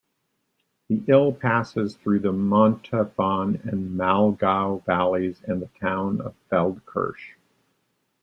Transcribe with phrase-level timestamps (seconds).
[0.89, 7.35] The Ill passes through the Montafon and Walgau valleys and the town Feldkirch.